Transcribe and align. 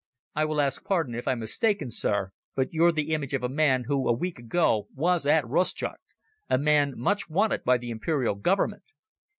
"I 0.33 0.45
will 0.45 0.59
ask 0.59 0.83
pardon 0.83 1.13
if 1.13 1.27
I'm 1.27 1.37
mistaken, 1.37 1.91
Sir, 1.91 2.31
but 2.55 2.73
you're 2.73 2.91
the 2.91 3.11
image 3.13 3.35
of 3.35 3.43
a 3.43 3.47
man 3.49 3.83
who 3.83 4.09
a 4.09 4.13
week 4.13 4.39
ago 4.39 4.87
was 4.95 5.27
at 5.27 5.47
Rustchuk, 5.47 5.99
a 6.49 6.57
man 6.57 6.93
much 6.97 7.29
wanted 7.29 7.63
by 7.63 7.77
the 7.77 7.91
Imperial 7.91 8.33
Government." 8.33 8.85